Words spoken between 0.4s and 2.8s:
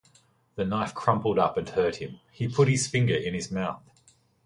The knife crumpled up and hurt him; he put